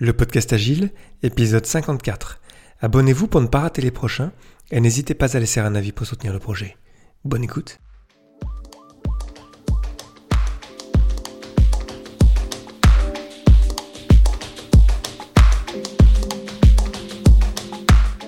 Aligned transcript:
Le 0.00 0.12
podcast 0.12 0.52
Agile, 0.52 0.90
épisode 1.24 1.66
54. 1.66 2.40
Abonnez-vous 2.82 3.26
pour 3.26 3.40
ne 3.40 3.48
pas 3.48 3.58
rater 3.58 3.82
les 3.82 3.90
prochains 3.90 4.30
et 4.70 4.80
n'hésitez 4.80 5.12
pas 5.12 5.36
à 5.36 5.40
laisser 5.40 5.58
un 5.58 5.74
avis 5.74 5.90
pour 5.90 6.06
soutenir 6.06 6.32
le 6.32 6.38
projet. 6.38 6.76
Bonne 7.24 7.42
écoute. 7.42 7.80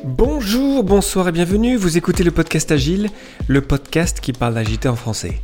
Bonjour, 0.05 0.83
bonsoir 0.83 1.29
et 1.29 1.33
bienvenue. 1.33 1.77
Vous 1.77 1.97
écoutez 1.97 2.25
le 2.25 2.33
podcast 2.33 2.73
Agile, 2.73 3.11
le 3.47 3.63
podcast 3.63 4.19
qui 4.19 4.33
parle 4.33 4.55
d'agilité 4.55 4.89
en 4.89 4.97
français. 4.97 5.41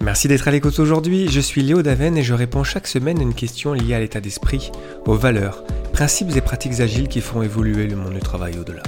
Merci 0.00 0.28
d'être 0.28 0.46
à 0.46 0.52
l'écoute 0.52 0.78
aujourd'hui, 0.78 1.28
je 1.28 1.40
suis 1.40 1.62
Léo 1.62 1.82
Daven 1.82 2.16
et 2.16 2.22
je 2.22 2.32
réponds 2.32 2.62
chaque 2.62 2.86
semaine 2.86 3.18
à 3.18 3.22
une 3.22 3.34
question 3.34 3.72
liée 3.72 3.94
à 3.94 3.98
l'état 3.98 4.20
d'esprit, 4.20 4.70
aux 5.06 5.16
valeurs, 5.16 5.64
principes 5.92 6.34
et 6.36 6.40
pratiques 6.40 6.80
agiles 6.80 7.08
qui 7.08 7.20
font 7.20 7.42
évoluer 7.42 7.88
le 7.88 7.96
monde 7.96 8.14
du 8.14 8.20
travail 8.20 8.56
au-delà. 8.58 8.82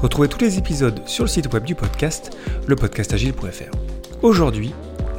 Retrouvez 0.00 0.28
tous 0.28 0.40
les 0.40 0.58
épisodes 0.58 1.00
sur 1.06 1.24
le 1.24 1.28
site 1.28 1.52
web 1.52 1.64
du 1.64 1.74
podcast, 1.74 2.36
lepodcastagile.fr. 2.68 3.70
Aujourd'hui, 4.22 4.74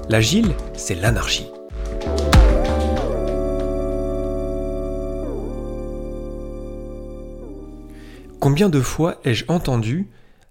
l'agile, 0.09 0.53
c'est 0.76 0.95
l'anarchie. 0.95 1.48
Combien 8.39 8.70
de 8.70 8.80
fois 8.80 9.20
ai-je 9.26 9.45
entendu 9.48 10.08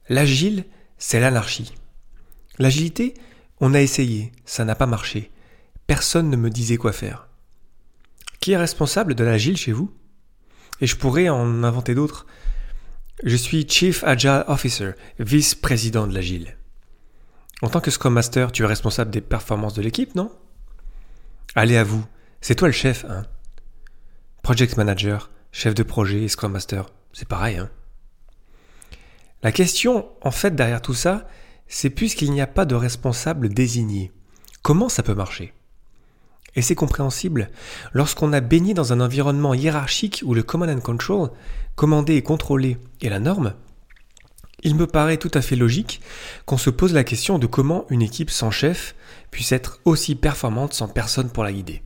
l'agile, 0.09 0.65
c'est 0.99 1.21
l'anarchie? 1.21 1.75
L'agilité, 2.59 3.15
on 3.67 3.73
a 3.73 3.81
essayé, 3.81 4.31
ça 4.45 4.67
n'a 4.67 4.75
pas 4.75 4.85
marché. 4.85 5.31
Personne 5.87 6.29
ne 6.29 6.37
me 6.37 6.51
disait 6.51 6.77
quoi 6.77 6.93
faire. 6.93 7.29
Qui 8.39 8.53
est 8.53 8.59
responsable 8.59 9.15
de 9.15 9.25
l'agile 9.25 9.57
chez 9.57 9.73
vous? 9.73 9.91
Et 10.83 10.87
je 10.87 10.97
pourrais 10.97 11.31
en 11.31 11.65
inventer 11.65 11.95
d'autres. 11.95 12.27
Je 13.23 13.35
suis 13.37 13.67
Chief 13.67 14.05
Agile 14.05 14.45
Officer, 14.49 14.91
vice-président 15.19 16.07
de 16.07 16.13
l'agile. 16.13 16.59
En 17.63 17.71
tant 17.71 17.81
que 17.81 17.91
Scrum 17.91 18.13
Master, 18.13 18.53
tu 18.53 18.65
es 18.65 18.67
responsable 18.67 19.11
des 19.11 19.23
performances 19.23 19.73
de 19.73 19.81
l'équipe, 19.81 20.15
non? 20.15 20.31
Allez 21.55 21.79
à 21.79 21.85
vous, 21.85 22.05
c'est 22.43 22.57
toi 22.57 22.69
le 22.69 22.73
chef, 22.73 23.07
hein 23.09 23.23
Project 24.43 24.77
Manager, 24.77 25.31
chef 25.53 25.75
de 25.75 25.85
projet 25.85 26.25
et 26.25 26.29
Scrum 26.29 26.53
Master, 26.53 26.91
c'est 27.15 27.29
pareil, 27.29 27.57
hein 27.57 27.71
La 29.43 29.53
question, 29.53 30.11
en 30.21 30.33
fait, 30.33 30.55
derrière 30.55 30.83
tout 30.83 30.93
ça, 30.93 31.27
c'est 31.75 31.91
puisqu'il 31.91 32.31
n'y 32.31 32.41
a 32.41 32.47
pas 32.47 32.67
de 32.67 32.77
responsable 32.77 33.49
désigné. 33.49 34.13
Comment 34.63 34.89
ça 34.89 35.03
peut 35.03 35.17
marcher? 35.17 35.53
Et 36.55 36.63
c'est 36.63 36.77
compréhensible 36.77 37.51
lorsqu'on 37.93 38.33
a 38.33 38.41
baigné 38.41 38.75
dans 38.75 38.93
un 38.93 39.01
environnement 39.01 39.55
hiérarchique 39.55 40.23
où 40.25 40.35
le 40.35 40.45
command 40.45 40.71
and 40.71 40.83
control, 40.83 41.33
commander 41.75 42.15
et 42.15 42.23
contrôler, 42.23 42.79
est 43.03 43.09
la 43.09 43.19
norme. 43.19 43.55
Il 44.63 44.77
me 44.77 44.87
paraît 44.87 45.17
tout 45.17 45.33
à 45.35 45.43
fait 45.43 45.57
logique 45.57 46.01
qu'on 46.47 46.59
se 46.59 46.71
pose 46.71 46.95
la 46.95 47.03
question 47.03 47.41
de 47.41 47.49
comment 47.49 47.87
une 47.91 48.03
équipe 48.03 48.31
sans 48.31 48.53
chef 48.53 48.95
puisse 49.33 49.51
être 49.51 49.81
aussi 49.85 50.15
performante 50.15 50.75
sans 50.75 50.87
personne 50.87 51.31
pour 51.31 51.43
la 51.43 51.53
guider. 51.53 51.83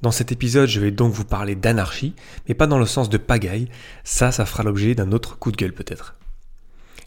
Dans 0.00 0.10
cet 0.10 0.32
épisode, 0.32 0.70
je 0.70 0.80
vais 0.80 0.90
donc 0.90 1.12
vous 1.12 1.26
parler 1.26 1.54
d'anarchie, 1.54 2.14
mais 2.48 2.54
pas 2.54 2.66
dans 2.66 2.78
le 2.78 2.86
sens 2.86 3.10
de 3.10 3.18
pagaille, 3.18 3.68
ça, 4.04 4.32
ça 4.32 4.46
fera 4.46 4.62
l'objet 4.62 4.94
d'un 4.94 5.12
autre 5.12 5.38
coup 5.38 5.52
de 5.52 5.58
gueule 5.58 5.74
peut-être. 5.74 6.16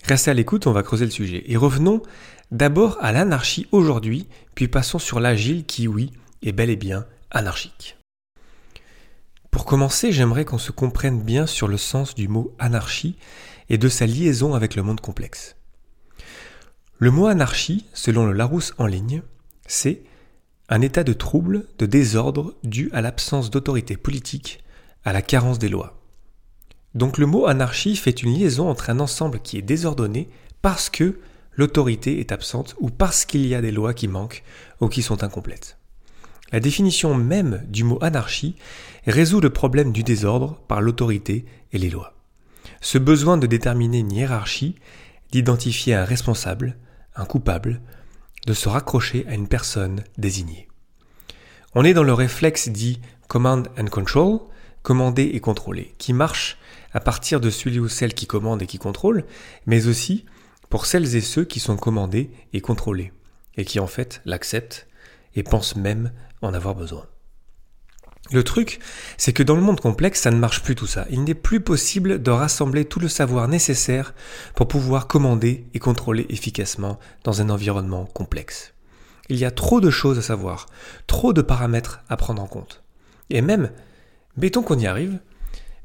Restez 0.03 0.31
à 0.31 0.33
l'écoute, 0.33 0.67
on 0.67 0.73
va 0.73 0.83
creuser 0.83 1.05
le 1.05 1.11
sujet. 1.11 1.43
Et 1.47 1.55
revenons 1.55 2.01
d'abord 2.51 2.97
à 2.99 3.11
l'anarchie 3.11 3.67
aujourd'hui, 3.71 4.27
puis 4.53 4.67
passons 4.67 4.99
sur 4.99 5.19
l'agile 5.19 5.65
qui, 5.65 5.87
oui, 5.87 6.11
est 6.41 6.51
bel 6.51 6.69
et 6.69 6.75
bien 6.75 7.05
anarchique. 7.31 7.97
Pour 9.49 9.65
commencer, 9.65 10.11
j'aimerais 10.11 10.45
qu'on 10.45 10.57
se 10.57 10.71
comprenne 10.71 11.21
bien 11.21 11.45
sur 11.45 11.67
le 11.67 11.77
sens 11.77 12.15
du 12.15 12.27
mot 12.27 12.53
anarchie 12.59 13.17
et 13.69 13.77
de 13.77 13.87
sa 13.87 14.05
liaison 14.05 14.55
avec 14.55 14.75
le 14.75 14.83
monde 14.83 14.99
complexe. 14.99 15.55
Le 16.97 17.11
mot 17.11 17.27
anarchie, 17.27 17.85
selon 17.93 18.25
le 18.25 18.33
Larousse 18.33 18.73
en 18.77 18.87
ligne, 18.87 19.21
c'est 19.67 20.03
un 20.69 20.81
état 20.81 21.03
de 21.03 21.13
trouble, 21.13 21.67
de 21.77 21.85
désordre 21.85 22.55
dû 22.63 22.89
à 22.93 23.01
l'absence 23.01 23.49
d'autorité 23.49 23.95
politique, 23.95 24.63
à 25.05 25.13
la 25.13 25.21
carence 25.21 25.59
des 25.59 25.69
lois. 25.69 26.02
Donc 26.95 27.17
le 27.17 27.25
mot 27.25 27.47
anarchie 27.47 27.95
fait 27.95 28.21
une 28.21 28.33
liaison 28.33 28.69
entre 28.69 28.89
un 28.89 28.99
ensemble 28.99 29.39
qui 29.39 29.57
est 29.57 29.63
désordonné 29.63 30.29
parce 30.61 30.89
que 30.89 31.19
l'autorité 31.55 32.19
est 32.19 32.31
absente 32.31 32.75
ou 32.79 32.89
parce 32.89 33.25
qu'il 33.25 33.45
y 33.45 33.55
a 33.55 33.61
des 33.61 33.71
lois 33.71 33.93
qui 33.93 34.07
manquent 34.07 34.43
ou 34.79 34.87
qui 34.87 35.01
sont 35.01 35.23
incomplètes. 35.23 35.77
La 36.51 36.59
définition 36.59 37.15
même 37.15 37.63
du 37.67 37.83
mot 37.83 37.97
anarchie 38.01 38.55
résout 39.07 39.41
le 39.41 39.49
problème 39.49 39.91
du 39.91 40.03
désordre 40.03 40.59
par 40.67 40.81
l'autorité 40.81 41.45
et 41.71 41.79
les 41.79 41.89
lois. 41.89 42.13
Ce 42.79 42.97
besoin 42.97 43.37
de 43.37 43.47
déterminer 43.47 43.99
une 43.99 44.11
hiérarchie, 44.11 44.75
d'identifier 45.31 45.95
un 45.95 46.05
responsable, 46.05 46.77
un 47.15 47.25
coupable, 47.25 47.81
de 48.45 48.53
se 48.53 48.69
raccrocher 48.69 49.25
à 49.27 49.33
une 49.33 49.47
personne 49.47 50.03
désignée. 50.17 50.67
On 51.73 51.83
est 51.83 51.93
dans 51.93 52.03
le 52.03 52.13
réflexe 52.13 52.69
dit 52.69 53.01
command 53.27 53.67
and 53.79 53.87
control, 53.87 54.41
commander 54.83 55.31
et 55.33 55.39
contrôler, 55.39 55.95
qui 55.97 56.13
marche 56.13 56.59
à 56.93 56.99
partir 56.99 57.41
de 57.41 57.49
celui 57.49 57.79
ou 57.79 57.87
celle 57.87 58.13
qui 58.13 58.27
commande 58.27 58.61
et 58.61 58.67
qui 58.67 58.77
contrôle, 58.77 59.25
mais 59.65 59.87
aussi 59.87 60.25
pour 60.69 60.85
celles 60.85 61.15
et 61.15 61.21
ceux 61.21 61.45
qui 61.45 61.59
sont 61.59 61.77
commandés 61.77 62.29
et 62.53 62.61
contrôlés, 62.61 63.11
et 63.55 63.65
qui 63.65 63.79
en 63.79 63.87
fait 63.87 64.21
l'acceptent 64.25 64.87
et 65.35 65.43
pensent 65.43 65.75
même 65.75 66.11
en 66.41 66.53
avoir 66.53 66.75
besoin. 66.75 67.07
Le 68.31 68.43
truc, 68.43 68.79
c'est 69.17 69.33
que 69.33 69.43
dans 69.43 69.55
le 69.55 69.61
monde 69.61 69.81
complexe, 69.81 70.21
ça 70.21 70.31
ne 70.31 70.37
marche 70.37 70.63
plus 70.63 70.75
tout 70.75 70.87
ça. 70.87 71.05
Il 71.09 71.23
n'est 71.23 71.33
plus 71.33 71.59
possible 71.59 72.21
de 72.21 72.31
rassembler 72.31 72.85
tout 72.85 72.99
le 72.99 73.09
savoir 73.09 73.47
nécessaire 73.49 74.13
pour 74.55 74.67
pouvoir 74.67 75.07
commander 75.07 75.67
et 75.73 75.79
contrôler 75.79 76.25
efficacement 76.29 76.99
dans 77.25 77.41
un 77.41 77.49
environnement 77.49 78.05
complexe. 78.05 78.73
Il 79.29 79.37
y 79.37 79.45
a 79.45 79.51
trop 79.51 79.81
de 79.81 79.89
choses 79.89 80.17
à 80.19 80.21
savoir, 80.21 80.67
trop 81.05 81.33
de 81.33 81.41
paramètres 81.41 82.01
à 82.07 82.15
prendre 82.15 82.41
en 82.41 82.47
compte. 82.47 82.83
Et 83.29 83.41
même, 83.41 83.71
mettons 84.37 84.63
qu'on 84.63 84.79
y 84.79 84.87
arrive, 84.87 85.19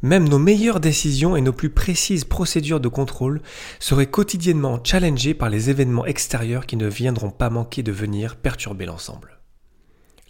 même 0.02 0.28
nos 0.28 0.38
meilleures 0.38 0.80
décisions 0.80 1.34
et 1.34 1.40
nos 1.40 1.52
plus 1.52 1.70
précises 1.70 2.24
procédures 2.24 2.80
de 2.80 2.88
contrôle 2.88 3.42
seraient 3.80 4.06
quotidiennement 4.06 4.80
challengées 4.84 5.34
par 5.34 5.50
les 5.50 5.70
événements 5.70 6.06
extérieurs 6.06 6.66
qui 6.66 6.76
ne 6.76 6.86
viendront 6.86 7.30
pas 7.30 7.50
manquer 7.50 7.82
de 7.82 7.90
venir 7.90 8.36
perturber 8.36 8.86
l'ensemble. 8.86 9.38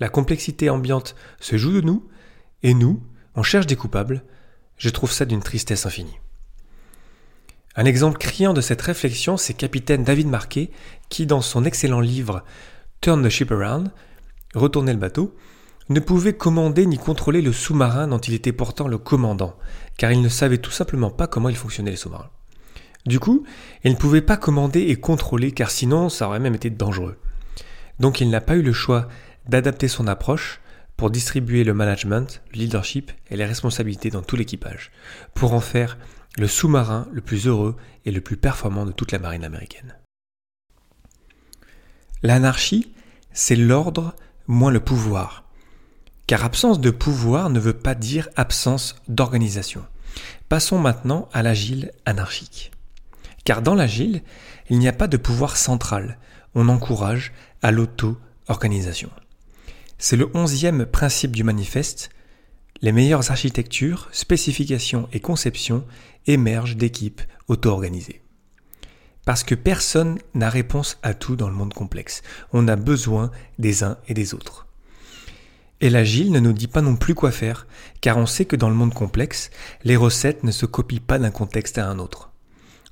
La 0.00 0.08
complexité 0.08 0.70
ambiante 0.70 1.14
se 1.40 1.56
joue 1.56 1.72
de 1.72 1.80
nous, 1.82 2.08
et 2.62 2.72
nous, 2.72 3.02
on 3.34 3.42
cherche 3.42 3.66
des 3.66 3.76
coupables. 3.76 4.22
Je 4.78 4.88
trouve 4.88 5.12
ça 5.12 5.24
d'une 5.26 5.42
tristesse 5.42 5.84
infinie. 5.84 6.18
Un 7.76 7.84
exemple 7.84 8.18
criant 8.18 8.54
de 8.54 8.60
cette 8.60 8.82
réflexion, 8.82 9.36
c'est 9.36 9.54
capitaine 9.54 10.02
David 10.02 10.28
Marquet, 10.28 10.70
qui, 11.10 11.26
dans 11.26 11.42
son 11.42 11.64
excellent 11.64 12.00
livre 12.00 12.42
Turn 13.00 13.22
the 13.22 13.28
Ship 13.28 13.50
Around, 13.52 13.92
Retourner 14.54 14.92
le 14.92 14.98
bateau, 14.98 15.36
ne 15.88 16.00
pouvait 16.00 16.34
commander 16.34 16.86
ni 16.86 16.98
contrôler 16.98 17.40
le 17.40 17.52
sous-marin 17.52 18.08
dont 18.08 18.18
il 18.18 18.34
était 18.34 18.52
pourtant 18.52 18.88
le 18.88 18.98
commandant, 18.98 19.56
car 19.96 20.12
il 20.12 20.20
ne 20.20 20.28
savait 20.28 20.58
tout 20.58 20.70
simplement 20.70 21.10
pas 21.10 21.26
comment 21.26 21.48
il 21.48 21.56
fonctionnait 21.56 21.90
les 21.90 21.96
sous-marins. 21.96 22.30
Du 23.06 23.20
coup, 23.20 23.44
il 23.84 23.92
ne 23.92 23.96
pouvait 23.96 24.22
pas 24.22 24.36
commander 24.36 24.80
et 24.80 24.96
contrôler, 24.96 25.52
car 25.52 25.70
sinon 25.70 26.08
ça 26.08 26.26
aurait 26.28 26.40
même 26.40 26.54
été 26.54 26.68
dangereux. 26.68 27.18
Donc 28.00 28.20
il 28.20 28.28
n'a 28.28 28.40
pas 28.40 28.56
eu 28.56 28.62
le 28.62 28.72
choix 28.72 29.08
d'adapter 29.48 29.88
son 29.88 30.06
approche 30.06 30.60
pour 30.96 31.10
distribuer 31.10 31.64
le 31.64 31.74
management, 31.74 32.42
le 32.52 32.58
leadership 32.58 33.12
et 33.30 33.36
les 33.36 33.46
responsabilités 33.46 34.10
dans 34.10 34.22
tout 34.22 34.36
l'équipage, 34.36 34.90
pour 35.34 35.54
en 35.54 35.60
faire 35.60 35.96
le 36.36 36.46
sous-marin 36.46 37.08
le 37.12 37.20
plus 37.20 37.46
heureux 37.46 37.76
et 38.04 38.10
le 38.10 38.20
plus 38.20 38.36
performant 38.36 38.84
de 38.84 38.92
toute 38.92 39.12
la 39.12 39.18
marine 39.18 39.44
américaine. 39.44 39.96
L'anarchie, 42.22 42.92
c'est 43.32 43.56
l'ordre 43.56 44.14
moins 44.48 44.70
le 44.72 44.80
pouvoir. 44.80 45.47
Car 46.28 46.44
absence 46.44 46.78
de 46.78 46.90
pouvoir 46.90 47.48
ne 47.48 47.58
veut 47.58 47.72
pas 47.72 47.94
dire 47.94 48.28
absence 48.36 48.96
d'organisation. 49.08 49.82
Passons 50.50 50.78
maintenant 50.78 51.26
à 51.32 51.42
l'agile 51.42 51.90
anarchique. 52.04 52.70
Car 53.44 53.62
dans 53.62 53.74
l'agile, 53.74 54.22
il 54.68 54.78
n'y 54.78 54.88
a 54.88 54.92
pas 54.92 55.08
de 55.08 55.16
pouvoir 55.16 55.56
central. 55.56 56.18
On 56.54 56.68
encourage 56.68 57.32
à 57.62 57.70
l'auto-organisation. 57.70 59.08
C'est 59.96 60.16
le 60.16 60.30
onzième 60.34 60.84
principe 60.84 61.34
du 61.34 61.44
manifeste. 61.44 62.10
Les 62.82 62.92
meilleures 62.92 63.30
architectures, 63.30 64.10
spécifications 64.12 65.08
et 65.14 65.20
conceptions 65.20 65.86
émergent 66.26 66.76
d'équipes 66.76 67.22
auto-organisées. 67.48 68.20
Parce 69.24 69.44
que 69.44 69.54
personne 69.54 70.18
n'a 70.34 70.50
réponse 70.50 70.98
à 71.02 71.14
tout 71.14 71.36
dans 71.36 71.48
le 71.48 71.54
monde 71.54 71.72
complexe. 71.72 72.20
On 72.52 72.68
a 72.68 72.76
besoin 72.76 73.30
des 73.58 73.82
uns 73.82 73.96
et 74.08 74.14
des 74.14 74.34
autres. 74.34 74.67
Et 75.80 75.90
l'agile 75.90 76.32
ne 76.32 76.40
nous 76.40 76.52
dit 76.52 76.66
pas 76.66 76.82
non 76.82 76.96
plus 76.96 77.14
quoi 77.14 77.30
faire, 77.30 77.66
car 78.00 78.16
on 78.18 78.26
sait 78.26 78.44
que 78.44 78.56
dans 78.56 78.68
le 78.68 78.74
monde 78.74 78.94
complexe, 78.94 79.50
les 79.84 79.96
recettes 79.96 80.42
ne 80.42 80.50
se 80.50 80.66
copient 80.66 81.00
pas 81.06 81.18
d'un 81.18 81.30
contexte 81.30 81.78
à 81.78 81.88
un 81.88 81.98
autre. 81.98 82.32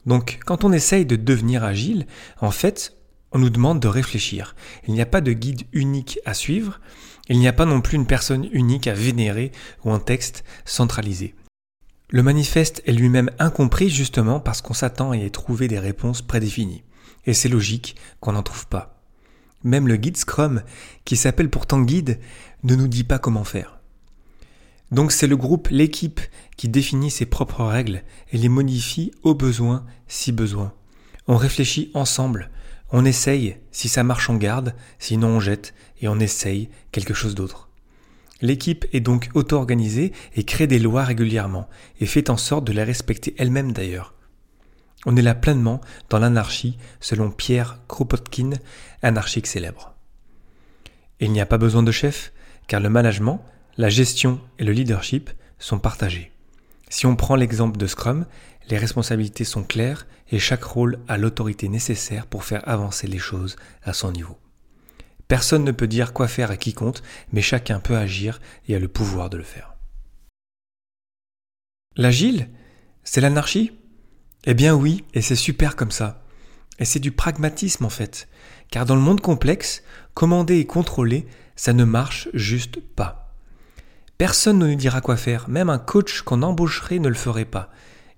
Donc, 0.07 0.39
quand 0.47 0.63
on 0.63 0.73
essaye 0.73 1.05
de 1.05 1.17
devenir 1.17 1.65
agile, 1.65 2.07
en 2.41 2.53
fait, 2.53 2.97
on 3.33 3.41
nous 3.41 3.51
demande 3.51 3.81
de 3.81 3.89
réfléchir. 3.89 4.55
Il 4.87 4.95
n'y 4.95 5.03
a 5.03 5.07
pas 5.07 5.21
de 5.21 5.33
guide 5.33 5.65
unique 5.73 6.21
à 6.25 6.33
suivre, 6.33 6.81
Il 7.29 7.41
n'y 7.41 7.49
a 7.49 7.53
pas 7.53 7.65
non 7.65 7.81
plus 7.81 7.97
une 7.97 8.07
personne 8.07 8.49
unique 8.53 8.87
à 8.87 8.95
vénérer 8.95 9.51
ou 9.85 9.91
un 9.91 9.99
texte 9.99 10.45
centralisé. 10.65 11.35
Le 12.09 12.23
manifeste 12.23 12.83
est 12.87 12.93
lui-même 12.93 13.33
incompris 13.41 13.91
justement 13.91 14.39
parce 14.39 14.63
qu'on 14.63 14.75
s'attend 14.75 15.11
à 15.11 15.17
y 15.17 15.29
trouver 15.33 15.67
des 15.67 15.81
réponses 15.81 16.23
prédéfinies. 16.23 16.85
Et 17.25 17.35
c'est 17.35 17.49
logique 17.49 17.97
qu'on 18.21 18.33
n'en 18.33 18.45
trouve 18.45 18.69
pas. 18.69 18.96
Même 19.67 19.89
le 19.89 19.97
guide 19.97 20.17
Scrum, 20.17 20.63
qui 21.05 21.17
s'appelle 21.17 21.51
pourtant 21.51 21.83
guide, 21.83 22.21
ne 22.63 22.77
nous 22.77 22.87
dit 22.87 23.03
pas 23.03 23.19
comment 23.19 23.43
faire. 23.43 23.81
Donc 24.93 25.11
c'est 25.11 25.27
le 25.27 25.37
groupe, 25.37 25.67
l'équipe, 25.73 26.21
qui 26.57 26.69
définit 26.69 27.11
ses 27.11 27.27
propres 27.27 27.65
règles 27.65 28.05
et 28.31 28.39
les 28.39 28.49
modifie 28.49 29.11
au 29.25 29.35
besoin 29.35 29.85
si 30.07 30.31
besoin. 30.31 30.73
On 31.27 31.37
réfléchit 31.37 31.91
ensemble, 31.95 32.49
on 32.93 33.05
essaye, 33.05 33.57
si 33.73 33.89
ça 33.89 34.05
marche 34.05 34.31
on 34.31 34.37
garde, 34.37 34.73
sinon 35.01 35.31
on 35.31 35.41
jette 35.41 35.75
et 36.01 36.07
on 36.07 36.21
essaye 36.21 36.69
quelque 36.93 37.15
chose 37.15 37.35
d'autre. 37.35 37.69
L'équipe 38.41 38.87
est 38.93 39.01
donc 39.01 39.31
auto-organisée 39.35 40.13
et 40.37 40.45
crée 40.45 40.69
des 40.69 40.79
lois 40.79 41.03
régulièrement 41.03 41.69
et 41.99 42.07
fait 42.07 42.31
en 42.31 42.37
sorte 42.37 42.65
de 42.65 42.73
les 42.73 42.85
respecter 42.85 43.35
elle-même 43.37 43.73
d'ailleurs. 43.73 44.15
On 45.07 45.17
est 45.17 45.23
là 45.23 45.37
pleinement 45.37 45.81
dans 46.11 46.19
l'anarchie 46.19 46.77
selon 47.01 47.31
Pierre 47.31 47.79
Kropotkin, 47.87 48.51
anarchique 49.03 49.47
célèbre. 49.47 49.95
il 51.21 51.31
n'y 51.31 51.41
a 51.41 51.47
pas 51.47 51.59
besoin 51.59 51.85
de 51.85 51.93
chef, 51.93 52.33
car 52.67 52.81
le 52.81 52.91
management, 52.91 53.43
la 53.79 53.89
gestion 53.89 54.41
et 54.59 54.65
le 54.65 54.73
leadership 54.73 55.31
sont 55.59 55.79
partagés. 55.79 56.33
Si 56.89 57.07
on 57.07 57.15
prend 57.15 57.37
l'exemple 57.37 57.79
de 57.79 57.87
Scrum, 57.87 58.27
les 58.69 58.79
responsabilités 58.79 59.45
sont 59.45 59.63
claires 59.63 60.07
et 60.31 60.41
chaque 60.41 60.65
rôle 60.65 60.99
a 61.07 61.17
l'autorité 61.17 61.69
nécessaire 61.69 62.27
pour 62.27 62.43
faire 62.43 62.69
avancer 62.69 63.07
les 63.07 63.19
choses 63.19 63.57
à 63.85 63.93
son 63.93 64.11
niveau. 64.11 64.37
Personne 65.29 65.65
ne 65.65 65.73
peut 65.73 65.87
dire 65.87 66.13
quoi 66.13 66.27
faire 66.27 66.51
à 66.51 66.57
qui 66.57 66.73
compte, 66.75 67.03
mais 67.33 67.43
chacun 67.43 67.79
peut 67.79 67.97
agir 67.97 68.41
et 68.67 68.75
a 68.75 68.81
le 68.81 68.89
pouvoir 68.89 69.31
de 69.31 69.37
le 69.37 69.45
faire. 69.45 69.75
L'agile 71.97 72.49
C'est 73.05 73.21
l'anarchie? 73.21 73.73
Eh 74.47 74.55
bien 74.55 74.75
oui, 74.75 75.05
et 75.13 75.23
c'est 75.23 75.35
super 75.35 75.75
comme 75.75 75.91
ça. 75.91 76.23
Et 76.79 76.85
c'est 76.85 77.01
du 77.01 77.11
pragmatisme 77.11 77.85
en 77.85 77.91
fait. 77.91 78.29
Car 78.71 78.87
dans 78.87 78.95
le 78.95 79.01
monde 79.01 79.21
complexe, 79.21 79.83
commander 80.15 80.59
et 80.59 80.67
contrôler, 80.67 81.27
ça 81.57 81.73
ne 81.73 81.85
marche 81.85 82.29
juste 82.33 82.81
pas. 82.81 83.35
Personne 84.19 84.59
ne 84.59 84.69
nous 84.69 84.77
dira 84.77 85.01
quoi 85.01 85.17
faire, 85.17 85.49
même 85.49 85.69
un 85.69 85.79
coach 85.79 86.23
qu'on 86.23 86.43
embaucherait 86.43 87.01
ne 87.01 87.09
le 87.09 87.15
ferait 87.15 87.45
pas. 87.45 87.71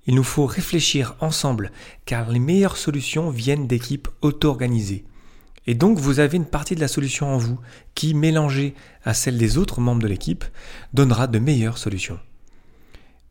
Il 0.06 0.14
nous 0.14 0.24
faut 0.24 0.46
réfléchir 0.46 1.16
ensemble, 1.20 1.72
car 2.04 2.30
les 2.30 2.38
meilleures 2.38 2.76
solutions 2.76 3.30
viennent 3.30 3.66
d'équipes 3.66 4.08
auto-organisées. 4.20 5.04
Et 5.66 5.74
donc 5.74 5.98
vous 5.98 6.20
avez 6.20 6.36
une 6.36 6.46
partie 6.46 6.74
de 6.74 6.80
la 6.80 6.88
solution 6.88 7.34
en 7.34 7.38
vous 7.38 7.58
qui, 7.94 8.14
mélangée 8.14 8.74
à 9.04 9.12
celle 9.12 9.38
des 9.38 9.58
autres 9.58 9.80
membres 9.80 10.02
de 10.02 10.08
l'équipe, 10.08 10.44
donnera 10.92 11.26
de 11.26 11.38
meilleures 11.38 11.78
solutions. 11.78 12.18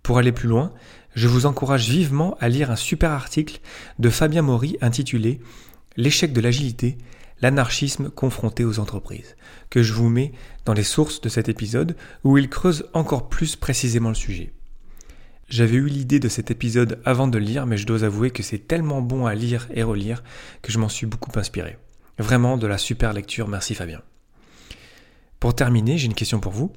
Pour 0.04 0.20
aller 0.20 0.32
plus 0.32 0.48
loin, 0.48 0.72
je 1.18 1.28
vous 1.28 1.48
encourage 1.48 1.90
vivement 1.90 2.38
à 2.40 2.48
lire 2.48 2.70
un 2.70 2.76
super 2.76 3.10
article 3.10 3.60
de 3.98 4.12
Fabien 4.12 4.44
Maury 4.44 4.78
intitulé 4.82 5.42
L'échec 5.96 6.32
de 6.32 6.40
l'agilité, 6.42 6.96
l'anarchisme 7.42 8.12
confronté 8.12 8.64
aux 8.64 8.78
entreprises, 8.78 9.36
que 9.72 9.82
je 9.82 9.94
vous 9.94 10.10
mets 10.10 10.32
dans 10.66 10.74
les 10.74 10.84
sources 10.84 11.20
de 11.20 11.28
cet 11.28 11.50
épisode 11.50 11.98
où 12.24 12.38
il 12.38 12.50
creuse 12.50 12.88
encore 12.94 13.30
plus 13.30 13.56
précisément 13.56 14.10
le 14.10 14.16
sujet. 14.16 14.54
J'avais 15.50 15.78
eu 15.78 15.88
l'idée 15.88 16.20
de 16.20 16.30
cet 16.30 16.52
épisode 16.52 17.02
avant 17.04 17.28
de 17.28 17.40
le 17.40 17.46
lire, 17.46 17.66
mais 17.66 17.78
je 17.78 17.88
dois 17.88 18.04
avouer 18.04 18.30
que 18.30 18.44
c'est 18.44 18.68
tellement 18.68 19.02
bon 19.02 19.26
à 19.26 19.34
lire 19.34 19.68
et 19.74 19.82
relire 19.82 20.24
que 20.62 20.72
je 20.72 20.78
m'en 20.78 20.90
suis 20.90 21.08
beaucoup 21.08 21.32
inspiré. 21.40 21.80
Vraiment 22.20 22.58
de 22.58 22.68
la 22.68 22.78
super 22.78 23.12
lecture, 23.12 23.48
merci 23.48 23.74
Fabien. 23.74 24.04
Pour 25.40 25.56
terminer, 25.56 25.98
j'ai 25.98 26.06
une 26.06 26.14
question 26.14 26.40
pour 26.40 26.52
vous. 26.52 26.72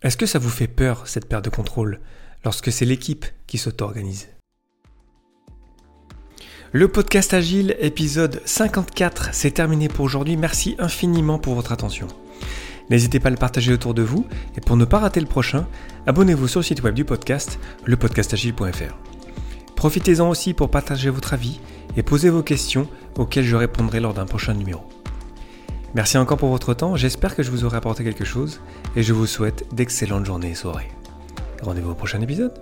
Est-ce 0.00 0.16
que 0.16 0.26
ça 0.26 0.38
vous 0.38 0.48
fait 0.48 0.68
peur, 0.68 1.08
cette 1.08 1.28
perte 1.28 1.44
de 1.44 1.50
contrôle, 1.50 1.98
lorsque 2.44 2.72
c'est 2.72 2.84
l'équipe 2.84 3.26
qui 3.46 3.58
s'auto-organise 3.58 4.28
Le 6.72 6.88
podcast 6.88 7.34
Agile, 7.34 7.76
épisode 7.80 8.40
54, 8.44 9.30
c'est 9.32 9.50
terminé 9.50 9.88
pour 9.88 10.04
aujourd'hui. 10.04 10.36
Merci 10.36 10.76
infiniment 10.78 11.38
pour 11.38 11.54
votre 11.54 11.72
attention. 11.72 12.08
N'hésitez 12.88 13.20
pas 13.20 13.28
à 13.28 13.30
le 13.30 13.36
partager 13.36 13.72
autour 13.72 13.94
de 13.94 14.02
vous, 14.02 14.26
et 14.56 14.60
pour 14.60 14.76
ne 14.76 14.84
pas 14.84 14.98
rater 14.98 15.20
le 15.20 15.26
prochain, 15.26 15.66
abonnez-vous 16.06 16.48
sur 16.48 16.60
le 16.60 16.64
site 16.64 16.82
web 16.82 16.94
du 16.94 17.04
podcast, 17.04 17.58
lepodcastagile.fr. 17.86 18.96
Profitez-en 19.76 20.28
aussi 20.28 20.54
pour 20.54 20.70
partager 20.70 21.08
votre 21.08 21.32
avis 21.32 21.60
et 21.96 22.02
posez 22.02 22.30
vos 22.30 22.42
questions 22.42 22.88
auxquelles 23.16 23.44
je 23.44 23.56
répondrai 23.56 24.00
lors 24.00 24.14
d'un 24.14 24.26
prochain 24.26 24.54
numéro. 24.54 24.82
Merci 25.94 26.18
encore 26.18 26.38
pour 26.38 26.50
votre 26.50 26.74
temps, 26.74 26.96
j'espère 26.96 27.34
que 27.34 27.42
je 27.42 27.50
vous 27.50 27.64
aurai 27.64 27.78
apporté 27.78 28.04
quelque 28.04 28.24
chose 28.24 28.60
et 28.94 29.02
je 29.02 29.12
vous 29.12 29.26
souhaite 29.26 29.64
d'excellentes 29.74 30.26
journées 30.26 30.50
et 30.50 30.54
soirées. 30.54 30.90
Rendez-vous 31.62 31.90
au 31.90 31.94
prochain 31.94 32.20
épisode. 32.20 32.52